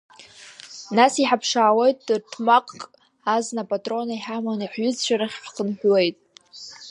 [0.95, 2.81] Нас иҳаԥшаауеит рҭмаҟк
[3.35, 6.17] азна апатрона, иҳаманы ҳҩызцәа рахь ҳхынҳәуеит.